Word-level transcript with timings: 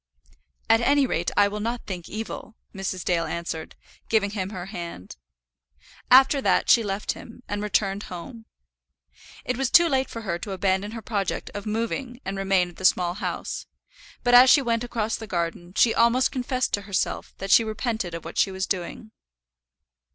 "At 0.67 0.81
any 0.81 1.05
rate 1.05 1.29
I 1.37 1.47
will 1.47 1.59
not 1.59 1.85
think 1.85 2.09
evil," 2.09 2.55
Mrs. 2.73 3.05
Dale 3.05 3.25
answered, 3.27 3.75
giving 4.09 4.31
him 4.31 4.49
her 4.49 4.65
hand. 4.65 5.15
After 6.09 6.41
that 6.41 6.71
she 6.71 6.81
left 6.81 7.11
him, 7.11 7.43
and 7.47 7.61
returned 7.61 8.01
home. 8.09 8.47
It 9.45 9.57
was 9.57 9.69
too 9.69 9.87
late 9.87 10.09
for 10.09 10.21
her 10.21 10.39
to 10.39 10.53
abandon 10.53 10.93
her 10.93 11.03
project 11.03 11.51
of 11.53 11.67
moving 11.67 12.19
and 12.25 12.35
remain 12.35 12.67
at 12.69 12.77
the 12.77 12.85
Small 12.85 13.13
House; 13.13 13.67
but 14.23 14.33
as 14.33 14.49
she 14.49 14.63
went 14.63 14.83
across 14.83 15.17
the 15.17 15.27
garden 15.27 15.71
she 15.75 15.93
almost 15.93 16.31
confessed 16.31 16.73
to 16.73 16.81
herself 16.89 17.35
that 17.37 17.51
she 17.51 17.63
repented 17.63 18.15
of 18.15 18.25
what 18.25 18.39
she 18.39 18.49
was 18.49 18.65
doing. 18.65 19.11